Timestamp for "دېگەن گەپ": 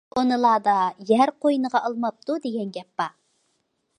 2.47-2.89